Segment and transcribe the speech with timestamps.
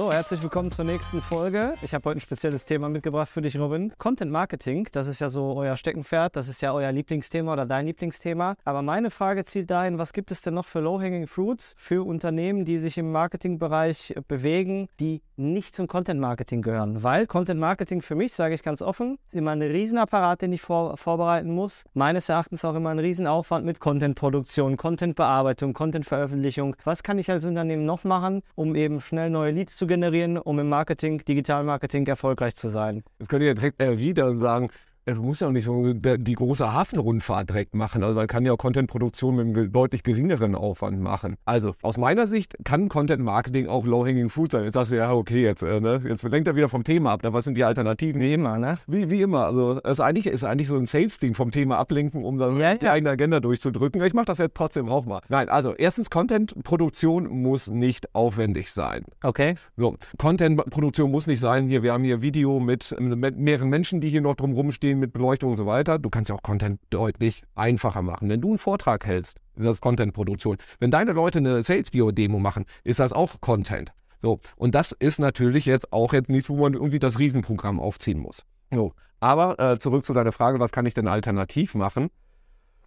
[0.00, 1.74] So, herzlich willkommen zur nächsten Folge.
[1.82, 3.92] Ich habe heute ein spezielles Thema mitgebracht für dich, Robin.
[3.98, 7.84] Content Marketing, das ist ja so euer Steckenpferd, das ist ja euer Lieblingsthema oder dein
[7.84, 8.54] Lieblingsthema.
[8.64, 12.64] Aber meine Frage zielt dahin, was gibt es denn noch für Low-Hanging Fruits für Unternehmen,
[12.64, 17.02] die sich im Marketingbereich bewegen, die nicht zum Content Marketing gehören?
[17.02, 20.62] Weil Content Marketing für mich, sage ich ganz offen, ist immer ein Riesenapparat, den ich
[20.62, 21.84] vor, vorbereiten muss.
[21.92, 26.74] Meines Erachtens auch immer ein Riesenaufwand mit Content-Produktion, Content-Bearbeitung, Content-Veröffentlichung.
[26.84, 30.58] Was kann ich als Unternehmen noch machen, um eben schnell neue Leads zu generieren, um
[30.60, 33.02] im Marketing, Digitalmarketing erfolgreich zu sein.
[33.18, 34.70] Jetzt könnt ihr direkt erwidern und sagen,
[35.06, 38.02] du musst ja auch nicht so die große Hafenrundfahrt direkt machen.
[38.02, 41.36] Also man kann ja auch Content-Produktion mit einem deutlich geringeren Aufwand machen.
[41.44, 44.64] Also aus meiner Sicht kann Content-Marketing auch low-hanging fruit sein.
[44.64, 46.00] Jetzt sagst du, ja, okay, jetzt, äh, ne?
[46.06, 47.20] jetzt lenkt er wieder vom Thema ab.
[47.22, 48.20] Na, was sind die Alternativen?
[48.20, 48.78] Wie immer, ne?
[48.86, 49.46] Wie, wie immer.
[49.46, 52.74] Also es ist eigentlich, ist eigentlich so ein Sales-Ding vom Thema ablenken, um dann ja,
[52.74, 52.92] die ja.
[52.92, 54.02] eigene Agenda durchzudrücken.
[54.02, 55.20] Ich mache das jetzt trotzdem auch mal.
[55.28, 59.04] Nein, also erstens, Content-Produktion muss nicht aufwendig sein.
[59.22, 59.54] Okay.
[59.76, 64.08] So, Content-Produktion muss nicht sein, hier, wir haben hier Video mit, mit mehreren Menschen, die
[64.08, 65.98] hier noch drumherum stehen, mit Beleuchtung und so weiter.
[65.98, 68.28] Du kannst ja auch Content deutlich einfacher machen.
[68.28, 70.56] Wenn du einen Vortrag hältst, ist das Content-Produktion.
[70.78, 73.92] Wenn deine Leute eine Sales-Bio-Demo machen, ist das auch Content.
[74.20, 78.18] So, und das ist natürlich jetzt auch jetzt nichts, wo man irgendwie das Riesenprogramm aufziehen
[78.18, 78.44] muss.
[78.70, 82.10] So, aber äh, zurück zu deiner Frage, was kann ich denn alternativ machen?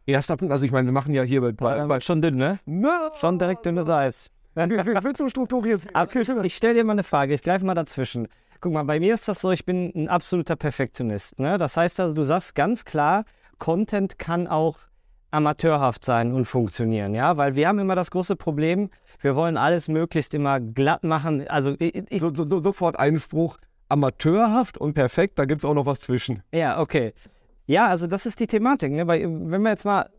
[0.05, 2.59] Erster Punkt, also ich meine, wir machen ja hier bei, bei, bei schon dünn, ne?
[2.65, 4.29] Na, schon direkt dünnes Eis.
[4.55, 5.81] Willst du strukturieren?
[6.43, 8.27] Ich stelle dir mal eine Frage, ich greife mal dazwischen.
[8.63, 11.37] Guck mal, bei mir ist das so, ich bin ein absoluter Perfektionist.
[11.37, 11.57] Ne?
[11.57, 13.25] Das heißt also, du sagst ganz klar,
[13.59, 14.77] Content kann auch
[15.31, 19.89] amateurhaft sein und funktionieren, ja, weil wir haben immer das große Problem, wir wollen alles
[19.89, 21.45] möglichst immer glatt machen.
[21.49, 23.57] Also ich, so, so, sofort Einspruch,
[23.89, 26.41] amateurhaft und perfekt, da gibt es auch noch was zwischen.
[26.53, 27.13] Ja, okay.
[27.65, 28.93] Ja, also das ist die Thematik.
[28.93, 29.07] Ne?
[29.07, 30.09] Weil, wenn wir jetzt mal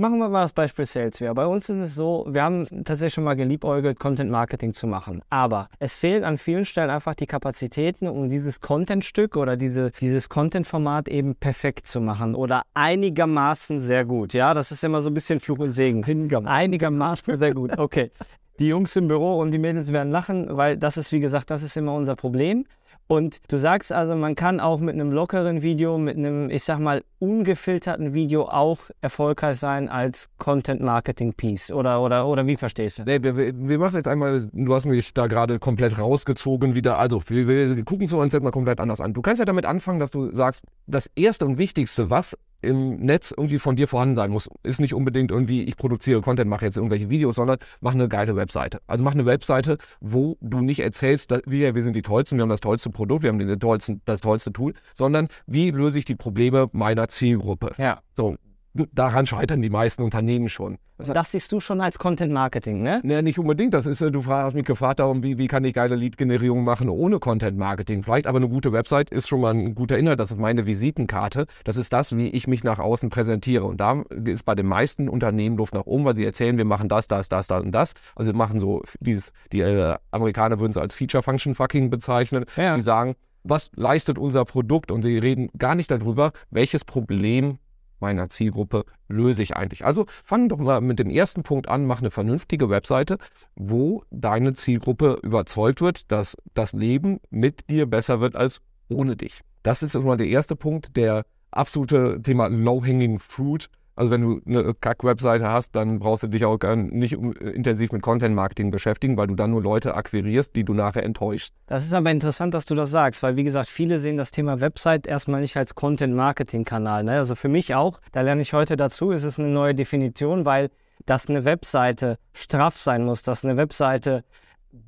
[0.00, 1.34] machen wir mal das Beispiel Salesware.
[1.34, 5.22] Bei uns ist es so, wir haben tatsächlich schon mal geliebäugelt, Content Marketing zu machen.
[5.30, 10.28] Aber es fehlen an vielen Stellen einfach die Kapazitäten, um dieses Content-Stück oder diese, dieses
[10.28, 14.32] Content-Format eben perfekt zu machen oder einigermaßen sehr gut.
[14.32, 16.02] Ja, das ist immer so ein bisschen Fluch und Segen.
[16.48, 17.78] Einigermaßen sehr gut.
[17.78, 18.10] Okay.
[18.58, 21.62] Die Jungs im Büro und die Mädels werden lachen, weil das ist, wie gesagt, das
[21.62, 22.66] ist immer unser Problem.
[23.10, 26.78] Und du sagst also, man kann auch mit einem lockeren Video, mit einem, ich sag
[26.78, 31.72] mal, ungefilterten Video auch erfolgreich sein als Content-Marketing-Piece.
[31.72, 33.02] Oder, oder, oder wie verstehst du?
[33.02, 37.00] Nee, wir, wir, machen jetzt einmal, du hast mich da gerade komplett rausgezogen wieder.
[37.00, 39.12] Also, wir, wir gucken es uns jetzt mal komplett anders an.
[39.12, 43.32] Du kannst ja damit anfangen, dass du sagst, das Erste und Wichtigste, was im Netz
[43.36, 44.48] irgendwie von dir vorhanden sein muss.
[44.62, 48.36] Ist nicht unbedingt irgendwie, ich produziere Content, mache jetzt irgendwelche Videos, sondern mach eine geile
[48.36, 48.80] Webseite.
[48.86, 52.42] Also mach eine Webseite, wo du nicht erzählst, dass wir, wir sind die Tollsten, wir
[52.42, 56.04] haben das tollste Produkt, wir haben den tollsten, das tollste Tool, sondern wie löse ich
[56.04, 57.72] die Probleme meiner Zielgruppe.
[57.78, 58.00] Ja.
[58.16, 58.36] So,
[58.74, 60.78] daran scheitern die meisten Unternehmen schon.
[60.98, 63.00] Das, das siehst du schon als Content Marketing, ne?
[63.02, 63.74] Nee, nicht unbedingt.
[63.74, 66.88] Das ist, äh, du hast mich gefragt darum, wie, wie kann ich geile Lead-Generierung machen
[66.88, 68.02] ohne Content Marketing.
[68.02, 70.20] Vielleicht aber eine gute Website ist schon mal ein guter Inhalt.
[70.20, 71.46] Das ist meine Visitenkarte.
[71.64, 73.64] Das ist das, wie ich mich nach außen präsentiere.
[73.64, 76.88] Und da ist bei den meisten Unternehmen Luft nach oben, weil sie erzählen, wir machen
[76.88, 77.94] das, das, das, das und das.
[78.14, 82.44] Also wir machen so dieses, die äh, Amerikaner würden es als Feature Function Fucking bezeichnen.
[82.56, 82.76] Ja.
[82.76, 84.90] Die sagen, was leistet unser Produkt?
[84.90, 87.58] Und sie reden gar nicht darüber, welches Problem
[88.00, 89.84] meiner Zielgruppe löse ich eigentlich?
[89.84, 93.18] Also fang doch mal mit dem ersten Punkt an, mach eine vernünftige Webseite,
[93.54, 99.40] wo deine Zielgruppe überzeugt wird, dass das Leben mit dir besser wird als ohne dich.
[99.62, 103.68] Das ist mal der erste Punkt, der absolute Thema Low-Hanging Fruit
[104.00, 108.70] also wenn du eine Kack-Webseite hast, dann brauchst du dich auch nicht intensiv mit Content-Marketing
[108.70, 111.54] beschäftigen, weil du dann nur Leute akquirierst, die du nachher enttäuschst.
[111.66, 114.60] Das ist aber interessant, dass du das sagst, weil wie gesagt, viele sehen das Thema
[114.62, 117.04] Website erstmal nicht als Content-Marketing-Kanal.
[117.04, 117.18] Ne?
[117.18, 120.70] Also für mich auch, da lerne ich heute dazu, ist es eine neue Definition, weil
[121.04, 124.24] dass eine Webseite straff sein muss, dass eine Webseite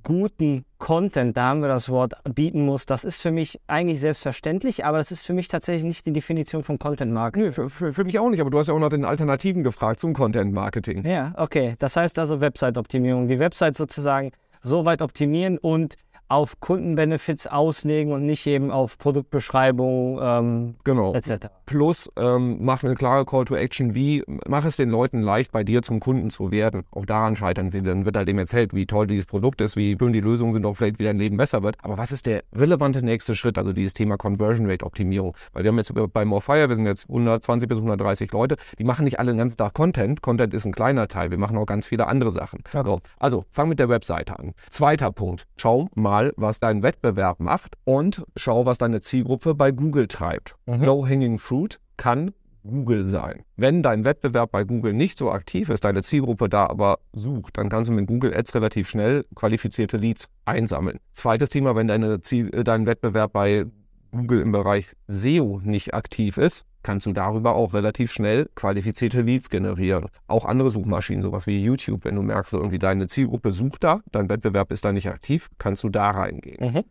[0.04, 4.84] guten Content, da haben wir das Wort, bieten muss, das ist für mich eigentlich selbstverständlich,
[4.84, 7.46] aber das ist für mich tatsächlich nicht die Definition von Content Marketing.
[7.46, 9.62] Nee, für, für, für, mich auch nicht, aber du hast ja auch nach den Alternativen
[9.62, 11.06] gefragt zum Content Marketing.
[11.06, 11.74] Ja, okay.
[11.78, 13.28] Das heißt also Website-Optimierung.
[13.28, 15.96] Die Website sozusagen so weit optimieren und
[16.32, 21.12] auf Kundenbenefits auslegen und nicht eben auf Produktbeschreibung ähm, genau.
[21.12, 21.48] etc.
[21.66, 25.62] Plus ähm, mach eine klare Call to Action, wie mach es den Leuten leicht, bei
[25.62, 26.84] dir zum Kunden zu werden.
[26.90, 27.82] Auch daran scheitern wir.
[27.82, 30.64] Dann wird halt eben erzählt, wie toll dieses Produkt ist, wie schön die Lösungen sind,
[30.64, 31.76] auch vielleicht wie dein Leben besser wird.
[31.82, 33.58] Aber was ist der relevante nächste Schritt?
[33.58, 35.36] Also dieses Thema Conversion Rate Optimierung.
[35.52, 39.04] Weil wir haben jetzt bei Morefire, wir sind jetzt 120 bis 130 Leute, die machen
[39.04, 40.22] nicht alle den ganzen Tag Content.
[40.22, 41.30] Content ist ein kleiner Teil.
[41.30, 42.64] Wir machen auch ganz viele andere Sachen.
[42.72, 42.82] Ja.
[42.84, 44.54] So, also fang mit der Webseite an.
[44.70, 45.46] Zweiter Punkt.
[45.58, 50.56] Schau mal, mal, was dein Wettbewerb macht und schau, was deine Zielgruppe bei Google treibt.
[50.66, 50.84] Mhm.
[50.84, 52.32] Low-Hanging Fruit kann
[52.64, 53.42] Google sein.
[53.56, 57.68] Wenn dein Wettbewerb bei Google nicht so aktiv ist, deine Zielgruppe da aber sucht, dann
[57.68, 60.98] kannst du mit Google Ads relativ schnell qualifizierte Leads einsammeln.
[61.12, 63.66] Zweites Thema, wenn deine Ziel, äh, dein Wettbewerb bei
[64.12, 69.50] Google im Bereich SEO nicht aktiv ist, kannst du darüber auch relativ schnell qualifizierte Leads
[69.50, 70.06] generieren.
[70.26, 74.28] Auch andere Suchmaschinen, sowas wie YouTube, wenn du merkst, irgendwie deine Zielgruppe sucht da, dein
[74.28, 76.72] Wettbewerb ist da nicht aktiv, kannst du da reingehen.
[76.74, 76.84] Mhm.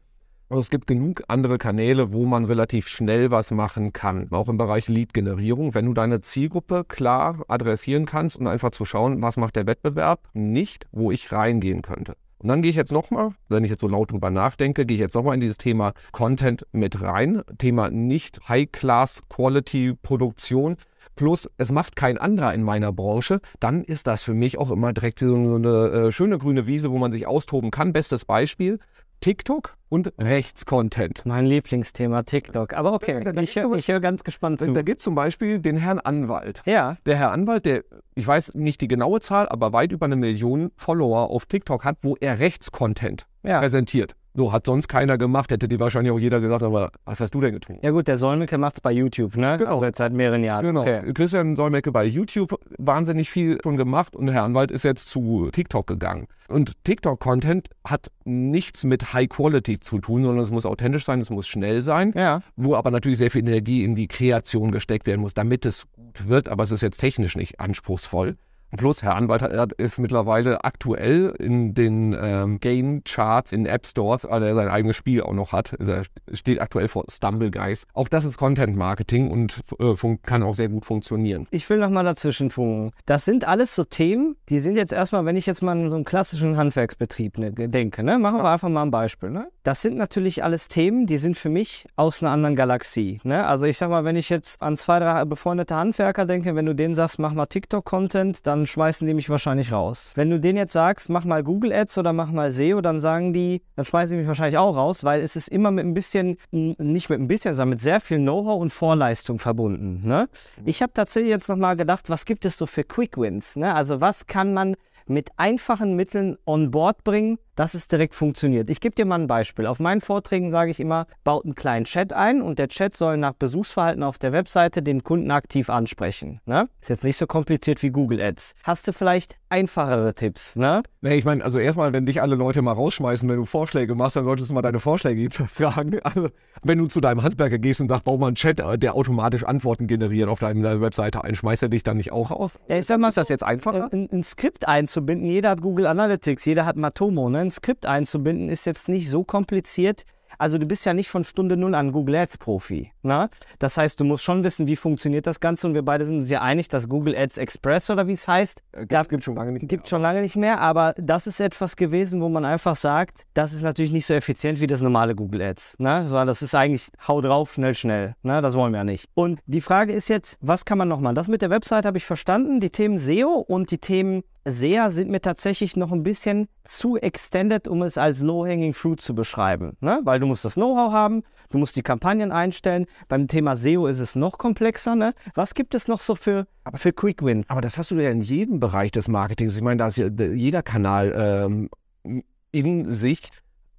[0.52, 4.58] Also es gibt genug andere Kanäle, wo man relativ schnell was machen kann, auch im
[4.58, 5.74] Bereich Lead-Generierung.
[5.74, 10.28] Wenn du deine Zielgruppe klar adressieren kannst und einfach zu schauen, was macht der Wettbewerb,
[10.34, 12.18] nicht, wo ich reingehen könnte.
[12.42, 15.02] Und dann gehe ich jetzt nochmal, wenn ich jetzt so laut drüber nachdenke, gehe ich
[15.02, 17.44] jetzt nochmal in dieses Thema Content mit rein.
[17.60, 20.78] Thema nicht High-Class-Quality-Produktion.
[21.16, 24.92] Plus, es macht kein anderer in meiner Branche, dann ist das für mich auch immer
[24.92, 27.94] direkt so eine äh, schöne grüne Wiese, wo man sich austoben kann.
[27.94, 28.80] Bestes Beispiel,
[29.22, 31.28] TikTok und Rechtscontent.
[31.28, 32.74] Mein Lieblingsthema TikTok.
[32.74, 34.74] Aber okay, da, da ich, höre ganz gespannt zu.
[34.74, 36.64] Da gibt es zum Beispiel den Herrn Anwalt.
[36.66, 36.98] Ja.
[37.06, 37.84] Der Herr Anwalt, der,
[38.16, 41.98] ich weiß nicht die genaue Zahl, aber weit über eine Million Follower auf TikTok hat,
[42.02, 43.60] wo er Rechtscontent ja.
[43.60, 44.16] präsentiert.
[44.34, 47.42] So, hat sonst keiner gemacht, hätte dir wahrscheinlich auch jeder gesagt, aber was hast du
[47.42, 47.80] denn getan?
[47.82, 49.58] Ja gut, der Solmecke macht es bei YouTube, ne?
[49.58, 49.72] Genau.
[49.72, 50.66] Also seit mehreren Jahren.
[50.66, 50.82] Genau.
[50.82, 51.12] Okay.
[51.14, 55.86] Christian Solmecke bei YouTube wahnsinnig viel schon gemacht und Herr Anwalt ist jetzt zu TikTok
[55.86, 56.28] gegangen.
[56.48, 61.30] Und TikTok-Content hat nichts mit High Quality zu tun, sondern es muss authentisch sein, es
[61.30, 62.42] muss schnell sein, ja.
[62.56, 66.30] wo aber natürlich sehr viel Energie in die Kreation gesteckt werden muss, damit es gut
[66.30, 68.36] wird, aber es ist jetzt technisch nicht anspruchsvoll.
[68.78, 69.42] Plus, Herr Anwalt
[69.74, 75.22] ist mittlerweile aktuell in den ähm, Game-Charts in App Stores, weil er sein eigenes Spiel
[75.22, 75.76] auch noch hat.
[75.80, 76.04] Also er
[76.34, 77.86] steht aktuell vor Stumble Guys.
[77.94, 81.48] Auch das ist Content-Marketing und äh, kann auch sehr gut funktionieren.
[81.52, 82.92] Ich will nochmal dazwischen funken.
[83.06, 85.96] Das sind alles so Themen, die sind jetzt erstmal, wenn ich jetzt mal an so
[85.96, 88.20] einen klassischen Handwerksbetrieb ne, denke, ne?
[88.20, 89.30] machen wir einfach mal ein Beispiel.
[89.30, 89.48] Ne?
[89.64, 93.20] Das sind natürlich alles Themen, die sind für mich aus einer anderen Galaxie.
[93.24, 93.46] Ne?
[93.46, 96.76] Also ich sag mal, wenn ich jetzt an zwei, drei befreundete Handwerker denke, wenn du
[96.76, 100.14] denen sagst, mach mal TikTok-Content, dann dann schmeißen die mich wahrscheinlich raus.
[100.16, 103.34] Wenn du denen jetzt sagst, mach mal Google Ads oder mach mal SEO, dann sagen
[103.34, 106.38] die, dann schmeißen die mich wahrscheinlich auch raus, weil es ist immer mit ein bisschen,
[106.52, 110.08] nicht mit ein bisschen, sondern mit sehr viel Know-how und Vorleistung verbunden.
[110.08, 110.30] Ne?
[110.64, 113.56] Ich habe tatsächlich jetzt nochmal gedacht, was gibt es so für Quick Wins?
[113.56, 113.74] Ne?
[113.74, 114.76] Also was kann man
[115.08, 118.72] mit einfachen Mitteln on board bringen, dass es direkt funktioniert.
[118.72, 119.68] Ich gebe dir mal ein Beispiel.
[119.68, 123.18] Auf meinen Vorträgen sage ich immer, baut einen kleinen Chat ein und der Chat soll
[123.18, 126.42] nach Besuchsverhalten auf der Webseite den Kunden aktiv ansprechen.
[126.46, 126.68] Ne?
[126.82, 128.56] Ist jetzt nicht so kompliziert wie Google Ads.
[128.64, 130.56] Hast du vielleicht einfachere Tipps?
[130.56, 130.82] Ne?
[131.02, 134.16] Nee, ich meine, also erstmal, wenn dich alle Leute mal rausschmeißen, wenn du Vorschläge machst,
[134.16, 136.00] dann solltest du mal deine Vorschläge fragen.
[136.02, 136.30] Also,
[136.64, 139.86] wenn du zu deinem Handwerker gehst und sagst, bau mal einen Chat, der automatisch Antworten
[139.86, 142.54] generiert auf deiner Webseite ein, schmeißt er dich dann nicht auch raus?
[142.68, 143.90] Ja, ich sag mal, ist das jetzt einfacher?
[143.92, 147.51] Ein, ein Skript einzubinden, jeder hat Google Analytics, jeder hat Matomo, ne?
[147.52, 150.06] Ein Skript einzubinden, ist jetzt nicht so kompliziert.
[150.38, 152.92] Also du bist ja nicht von Stunde Null an Google Ads Profi.
[153.04, 153.30] Ne?
[153.60, 155.68] Das heißt, du musst schon wissen, wie funktioniert das Ganze.
[155.68, 158.64] Und wir beide sind uns ja einig, dass Google Ads Express oder wie es heißt,
[158.72, 159.90] äh, gibt, gibt schon lange nicht gibt mehr.
[159.90, 160.60] schon lange nicht mehr.
[160.60, 164.60] Aber das ist etwas gewesen, wo man einfach sagt, das ist natürlich nicht so effizient
[164.62, 165.76] wie das normale Google Ads.
[165.78, 166.08] Ne?
[166.08, 168.16] Sondern das ist eigentlich hau drauf, schnell, schnell.
[168.24, 168.42] Ne?
[168.42, 169.10] Das wollen wir ja nicht.
[169.14, 171.14] Und die Frage ist jetzt, was kann man noch machen?
[171.14, 172.60] Das mit der Website habe ich verstanden.
[172.62, 177.68] Die Themen SEO und die Themen SEA sind mir tatsächlich noch ein bisschen zu extended,
[177.68, 179.78] um es als low-hanging fruit zu beschreiben.
[179.82, 180.02] Ne?
[180.04, 182.86] Weil du musst das Know-how haben, du musst die Kampagnen einstellen.
[183.08, 184.96] Beim Thema SEO ist es noch komplexer.
[184.96, 185.14] Ne?
[185.36, 187.46] Was gibt es noch so für, aber, für Quick Wins?
[187.50, 189.56] Aber das hast du ja in jedem Bereich des Marketings.
[189.56, 191.70] Ich meine, da ist ja jeder Kanal
[192.06, 193.30] ähm, in sich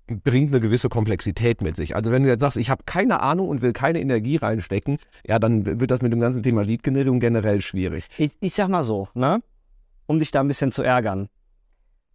[0.06, 1.96] bringt eine gewisse Komplexität mit sich.
[1.96, 5.38] Also wenn du jetzt sagst, ich habe keine Ahnung und will keine Energie reinstecken, ja,
[5.38, 8.08] dann wird das mit dem ganzen Thema Lead-Generierung generell schwierig.
[8.18, 9.42] Ich, ich sag mal so, ne?
[10.12, 11.28] Um dich da ein bisschen zu ärgern.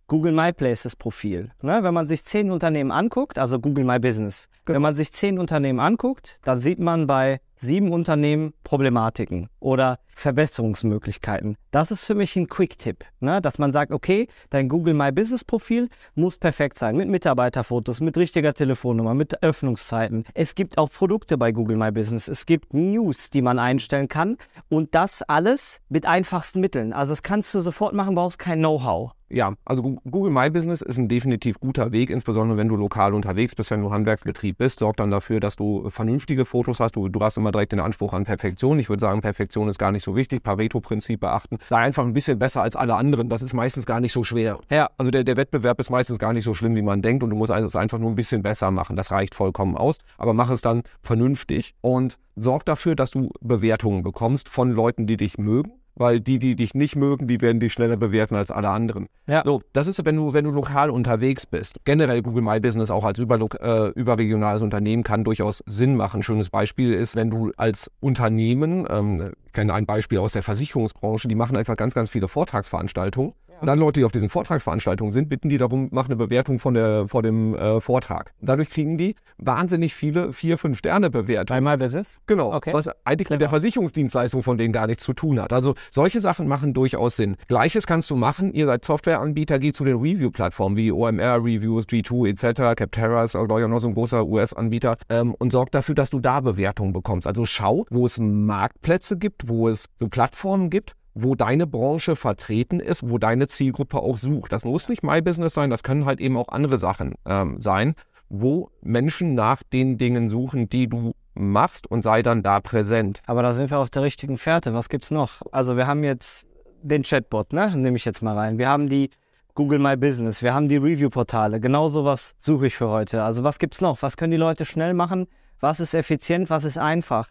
[0.08, 1.52] Google My Places Profil.
[1.62, 1.84] Ne?
[1.84, 4.76] Wenn man sich zehn Unternehmen anguckt, also Google My Business, genau.
[4.76, 11.58] wenn man sich zehn Unternehmen anguckt, dann sieht man bei sieben Unternehmen Problematiken oder Verbesserungsmöglichkeiten.
[11.72, 13.42] Das ist für mich ein Quick-Tipp, ne?
[13.42, 18.18] dass man sagt, okay, dein Google My Business Profil muss perfekt sein, mit Mitarbeiterfotos, mit
[18.18, 20.24] richtiger Telefonnummer, mit Öffnungszeiten.
[20.34, 24.38] Es gibt auch Produkte bei Google My Business, es gibt News, die man einstellen kann
[24.70, 26.94] und das alles mit einfachsten Mitteln.
[26.94, 29.17] Also das kannst du sofort machen, brauchst kein Know-how.
[29.30, 33.56] Ja, also Google My Business ist ein definitiv guter Weg, insbesondere wenn du lokal unterwegs
[33.56, 36.96] bist, wenn du Handwerksbetrieb bist, sorgt dann dafür, dass du vernünftige Fotos hast.
[36.96, 38.80] Du, du hast immer direkt den Anspruch an Perfektion.
[38.80, 40.44] Ich würde sagen, Perfektion ist gar nicht so wichtig.
[40.44, 41.58] Pareto-Prinzip beachten.
[41.68, 43.28] Sei einfach ein bisschen besser als alle anderen.
[43.28, 44.60] Das ist meistens gar nicht so schwer.
[44.70, 44.90] Ja.
[44.98, 47.36] Also der, der Wettbewerb ist meistens gar nicht so schlimm, wie man denkt und du
[47.36, 48.96] musst es einfach nur ein bisschen besser machen.
[48.96, 49.98] Das reicht vollkommen aus.
[50.18, 55.18] Aber mach es dann vernünftig und sorg dafür, dass du Bewertungen bekommst von Leuten, die
[55.18, 58.70] dich mögen weil die, die dich nicht mögen, die werden dich schneller bewerten als alle
[58.70, 59.08] anderen.
[59.28, 59.44] Ja.
[59.46, 61.80] So, das ist, wenn du, wenn du lokal unterwegs bist.
[61.86, 66.24] Generell Google My Business auch als überlo- äh, überregionales Unternehmen kann durchaus Sinn machen.
[66.24, 71.28] Schönes Beispiel ist, wenn du als Unternehmen, ähm, ich kenne ein Beispiel aus der Versicherungsbranche,
[71.28, 73.34] die machen einfach ganz, ganz viele Vortragsveranstaltungen.
[73.60, 76.74] Und dann Leute, die auf diesen Vortragsveranstaltungen sind, bitten die darum, mach eine Bewertung von
[76.74, 78.32] der, vor dem äh, Vortrag.
[78.42, 81.64] Dadurch kriegen die wahnsinnig viele vier, fünf Sterne Bewertungen.
[81.64, 82.20] Bei My Business?
[82.28, 82.74] Genau, Okay.
[82.74, 85.54] was eigentlich mit der Versicherungsdienstleistung von denen gar nichts zu tun hat.
[85.54, 87.36] Also solche Sachen machen durchaus Sinn.
[87.48, 92.30] Gleiches kannst du machen, ihr seid Softwareanbieter, geht zu den Review-Plattformen wie OMR Reviews, G2
[92.30, 95.96] etc., Capterra ist glaube ich auch noch so ein großer US-Anbieter ähm, und sorgt dafür,
[95.96, 97.28] dass du da Bewertungen bekommst.
[97.28, 102.80] Also schau, wo es Marktplätze gibt, wo es so Plattformen gibt, wo deine Branche vertreten
[102.80, 104.52] ist, wo deine Zielgruppe auch sucht.
[104.52, 107.96] Das muss nicht My Business sein, das können halt eben auch andere Sachen ähm, sein,
[108.30, 113.22] wo Menschen nach den Dingen suchen, die du machst und sei dann da präsent.
[113.26, 114.74] Aber da sind wir auf der richtigen Fährte.
[114.74, 115.42] Was gibt's noch?
[115.52, 116.48] Also wir haben jetzt
[116.82, 117.72] den Chatbot, ne?
[117.76, 118.58] Nehme ich jetzt mal rein.
[118.58, 119.10] Wir haben die
[119.56, 121.60] Google My Business, wir haben die Review-Portale.
[121.60, 123.24] Genau sowas suche ich für heute.
[123.24, 124.02] Also was gibt's noch?
[124.04, 125.28] Was können die Leute schnell machen?
[125.60, 126.50] Was ist effizient?
[126.50, 127.30] Was ist einfach?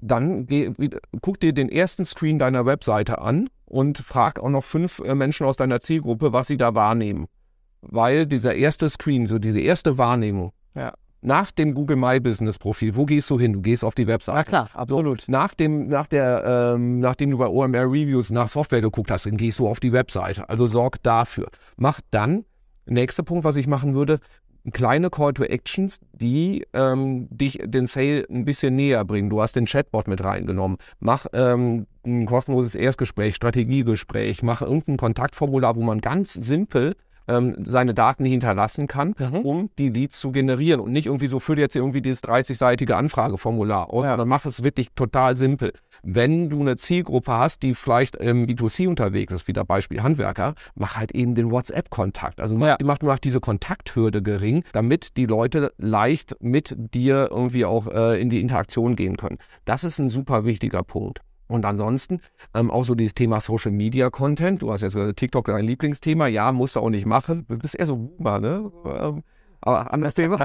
[0.00, 0.70] Dann geh,
[1.22, 5.46] guck dir den ersten Screen deiner Webseite an und frag auch noch fünf äh, Menschen
[5.46, 7.26] aus deiner Zielgruppe, was sie da wahrnehmen.
[7.82, 10.92] Weil dieser erste Screen, so diese erste Wahrnehmung, Ja.
[11.22, 13.52] nach dem Google My Business Profil, wo gehst du hin?
[13.52, 14.38] Du gehst auf die Webseite.
[14.38, 15.24] Ja klar, absolut.
[15.28, 19.36] Nach dem, nach der, ähm, nachdem du bei OMR Reviews nach Software geguckt hast, dann
[19.36, 20.48] gehst du auf die Webseite.
[20.48, 21.48] Also sorg dafür.
[21.76, 22.44] Mach dann,
[22.86, 24.20] nächster Punkt, was ich machen würde,
[24.72, 29.30] kleine Call to Actions, die ähm, dich den Sale ein bisschen näher bringen.
[29.30, 30.78] Du hast den Chatbot mit reingenommen.
[31.00, 36.96] Mach ähm, ein kostenloses Erstgespräch, Strategiegespräch, mach irgendein Kontaktformular, wo man ganz simpel
[37.28, 39.36] ähm, seine Daten hinterlassen kann, Mhm.
[39.40, 43.92] um die Leads zu generieren und nicht irgendwie so, fülle jetzt irgendwie dieses 30-seitige Anfrageformular
[43.92, 44.10] aus, Ja.
[44.10, 45.72] sondern mach es wirklich total simpel.
[46.02, 50.96] Wenn du eine Zielgruppe hast, die vielleicht im B2C unterwegs ist, wieder Beispiel Handwerker, mach
[50.96, 52.40] halt eben den WhatsApp-Kontakt.
[52.40, 52.76] Also mach, Ja.
[52.84, 58.30] mach, mach diese Kontakthürde gering, damit die Leute leicht mit dir irgendwie auch äh, in
[58.30, 59.38] die Interaktion gehen können.
[59.64, 61.20] Das ist ein super wichtiger Punkt.
[61.48, 62.20] Und ansonsten
[62.54, 64.62] ähm, auch so dieses Thema Social Media Content.
[64.62, 66.26] Du hast jetzt äh, TikTok dein Lieblingsthema.
[66.26, 67.46] Ja, musst du auch nicht machen.
[67.48, 68.72] Du bist eher so Boomer, ne?
[68.84, 69.22] Ähm,
[69.60, 70.44] aber anderes Thema.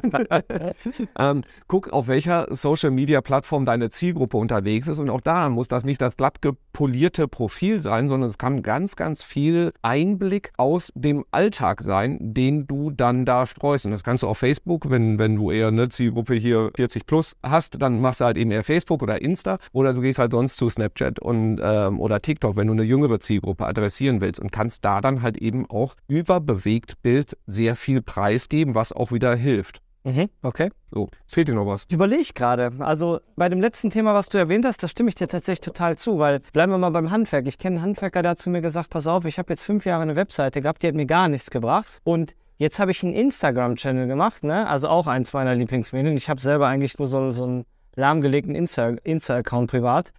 [1.19, 4.99] ähm, guck, auf welcher Social Media Plattform deine Zielgruppe unterwegs ist.
[4.99, 8.95] Und auch da muss das nicht das glatt gepolierte Profil sein, sondern es kann ganz,
[8.95, 13.85] ganz viel Einblick aus dem Alltag sein, den du dann da streust.
[13.85, 17.35] Und das kannst du auf Facebook, wenn, wenn du eher eine Zielgruppe hier 40 plus
[17.43, 20.55] hast, dann machst du halt eben eher Facebook oder Insta oder du gehst halt sonst
[20.55, 24.85] zu Snapchat und ähm, oder TikTok, wenn du eine jüngere Zielgruppe adressieren willst und kannst
[24.85, 29.81] da dann halt eben auch über Bewegtbild sehr viel preisgeben, was auch wieder hilft.
[30.03, 30.29] Mhm.
[30.41, 30.69] Okay.
[30.91, 31.85] So, fehlt dir noch was?
[31.87, 35.15] Ich überlege gerade, also bei dem letzten Thema, was du erwähnt hast, da stimme ich
[35.15, 37.47] dir tatsächlich total zu, weil bleiben wir mal beim Handwerk.
[37.47, 39.85] Ich kenne einen Handwerker, der hat zu mir gesagt, pass auf, ich habe jetzt fünf
[39.85, 43.13] Jahre eine Webseite gehabt, die hat mir gar nichts gebracht und jetzt habe ich einen
[43.13, 44.67] Instagram-Channel gemacht, ne?
[44.67, 46.17] also auch eins meiner Lieblingsmedien.
[46.17, 47.65] Ich habe selber eigentlich nur so, so einen
[47.95, 50.11] lahmgelegten Insta- Insta-Account privat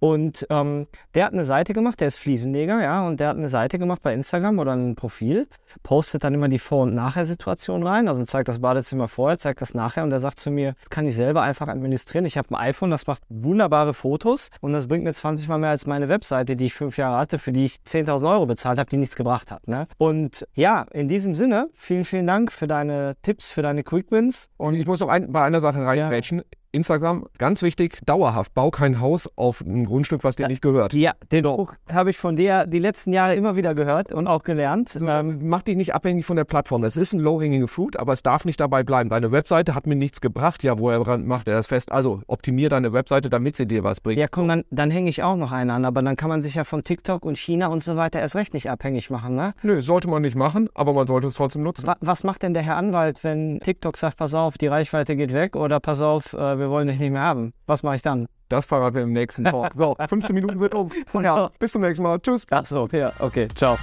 [0.00, 3.48] und ähm, der hat eine Seite gemacht, der ist Fliesenleger, ja, und der hat eine
[3.48, 5.48] Seite gemacht bei Instagram oder ein Profil,
[5.82, 9.74] postet dann immer die Vor- und Nachher-Situation rein, also zeigt das Badezimmer vorher, zeigt das
[9.74, 12.26] nachher und der sagt zu mir, das kann ich selber einfach administrieren.
[12.26, 15.70] Ich habe ein iPhone, das macht wunderbare Fotos und das bringt mir 20 Mal mehr
[15.70, 18.90] als meine Webseite, die ich fünf Jahre hatte, für die ich 10.000 Euro bezahlt habe,
[18.90, 19.66] die nichts gebracht hat.
[19.66, 19.86] Ne?
[19.98, 24.48] Und ja, in diesem Sinne, vielen, vielen Dank für deine Tipps, für deine Quick Wins.
[24.56, 26.42] Und ich muss noch ein, bei einer Sache reinquetschen.
[26.78, 30.94] Instagram, ganz wichtig, dauerhaft, bau kein Haus auf ein Grundstück, was dir nicht gehört.
[30.94, 34.42] Ja, den Spruch habe ich von dir die letzten Jahre immer wieder gehört und auch
[34.44, 34.88] gelernt.
[34.88, 36.82] So, Ähm, mach dich nicht abhängig von der Plattform.
[36.82, 39.08] Das ist ein low-hanging fruit, aber es darf nicht dabei bleiben.
[39.10, 40.62] Deine Webseite hat mir nichts gebracht.
[40.62, 41.90] Ja, woher macht er das fest?
[41.92, 44.18] Also optimier deine Webseite, damit sie dir was bringt.
[44.20, 46.54] ja, komm, dann, dann hänge ich auch noch einen an, aber dann kann man sich
[46.54, 49.54] ja von TikTok und China und so weiter erst recht nicht abhängig machen, ne?
[49.62, 51.86] Nö, sollte man nicht machen, aber man sollte es trotzdem nutzen.
[51.86, 55.32] Wa was macht denn der Herr Anwalt, wenn TikTok sagt, pass auf, die Reichweite geht
[55.32, 57.54] weg oder pass auf, äh, wir wollen dich nicht mehr haben?
[57.66, 58.28] Was mache ich dann?
[58.48, 59.72] Das verraten wir im nächsten Talk.
[59.74, 60.90] So, 15 Minuten wird um.
[61.14, 62.18] Ja, bis zum nächsten Mal.
[62.20, 62.46] Tschüss.
[62.50, 63.78] Ach so, ja, okay, ciao.